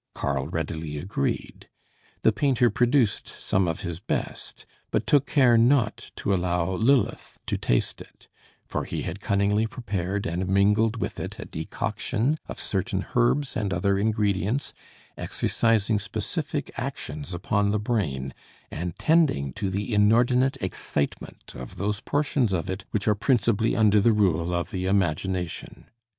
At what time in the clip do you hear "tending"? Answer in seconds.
18.97-19.53